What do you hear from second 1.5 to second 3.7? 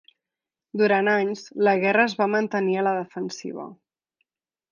la guerra es va mantenir a la defensiva.